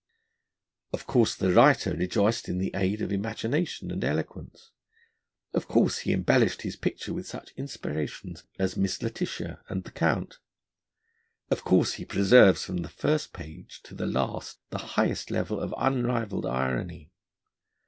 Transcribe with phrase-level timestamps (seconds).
[0.93, 4.71] Of course the writer rejoiced in the aid of imagination and eloquence;
[5.53, 10.39] of course he embellished his picture with such inspirations as Miss Laetitia and the Count;
[11.51, 15.71] of course he preserves from the first page to the last the highest level of
[15.77, 17.11] unrivalled irony.